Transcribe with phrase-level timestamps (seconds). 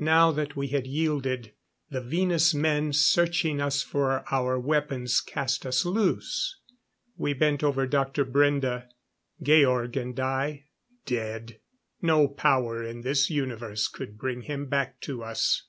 [0.00, 1.52] Now that we had yielded,
[1.88, 6.58] the Venus men, searching us for our weapons, cast us loose.
[7.16, 8.24] We bent over Dr.
[8.24, 8.88] Brende,
[9.40, 10.64] Georg and I.
[11.06, 11.60] Dead.
[12.02, 15.68] No power in this universe could bring him back to us.